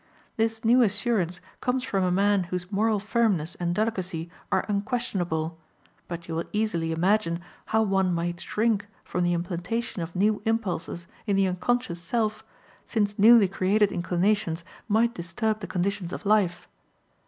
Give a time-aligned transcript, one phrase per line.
[0.35, 5.59] This new assurance comes from a man whose moral firmness and delicacy are unquestionable,
[6.07, 11.05] but you will easily imagine how one might shrink from the implantation of new impulses
[11.27, 12.43] in the unconscious self,
[12.83, 16.67] since newly created inclinations might disturb the conditions of life.